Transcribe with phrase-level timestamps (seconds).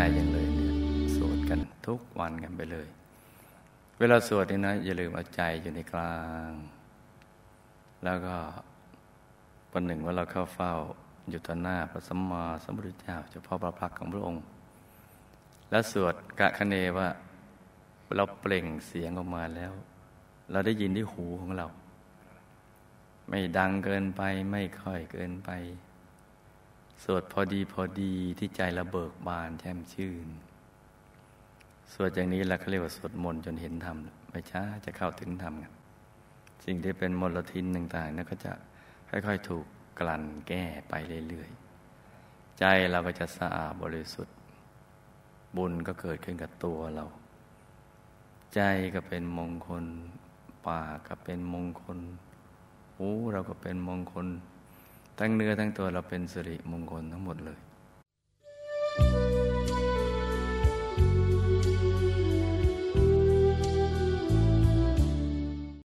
[0.00, 0.72] ใจอย่างเลยเนี่ย
[1.16, 2.88] สวดกันทุกวันกันไปเลย
[3.98, 6.18] เวลาสวดนี่นะอย่าลืมเอาใจอยู่ในกลา
[6.50, 6.52] ง
[8.04, 8.36] แล้วก็
[9.72, 10.72] วันหนึ่งว่าเราเข้าเฝ้า
[11.30, 14.42] อยู่ต่อหน้าพระสัมมาสัมพุทธเจ้าเฉพาะพระพักของพระองค์
[15.70, 17.08] และสวดกะคะเนว่า
[18.16, 19.72] เราเปล่งเสียงออกมาแล้ว
[20.50, 21.66] เราได้ยินที่หูของเรา
[23.28, 25.50] ไม่ดังเกินไปไม่ค่อยเกินไป
[27.04, 30.28] สวดพอดีพอดีที่ใจระเบิกบานแช่มชื่น
[31.92, 33.96] สวดอย่างนี้เราเขาเรียกว่าสวดมนต์จนเห็นธรรม
[34.30, 35.72] ไม่ช้าจะเข้าถึงธรรมกัน
[36.64, 38.52] สิ่งที่เป็นมลทินต่างๆนั้นก็จะ
[39.10, 39.64] ค่อยๆถูก
[40.00, 40.94] กลั่นแก้ไป
[41.28, 44.36] เรื่อยๆ ใจเราก็จะสะอาดบริสุทธิ์
[45.56, 47.04] บุญก็เกิดขึ้นกับตัวเรา
[48.54, 48.60] ใจ
[48.94, 49.84] ก็เป็นมงคล
[50.66, 51.98] ปากก็เป็นมงคล
[52.96, 54.26] หูเราก็เป็นมงคล
[55.18, 57.58] ทั้งเนื้อทั้งตัวเราเป็นสิริมงคลทั้งหมดเลย